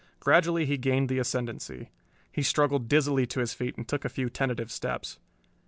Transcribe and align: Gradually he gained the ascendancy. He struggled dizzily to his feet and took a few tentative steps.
Gradually 0.19 0.65
he 0.65 0.79
gained 0.79 1.09
the 1.09 1.19
ascendancy. 1.19 1.91
He 2.31 2.41
struggled 2.41 2.87
dizzily 2.87 3.27
to 3.27 3.39
his 3.39 3.53
feet 3.53 3.77
and 3.77 3.87
took 3.87 4.03
a 4.03 4.09
few 4.09 4.31
tentative 4.31 4.71
steps. 4.71 5.19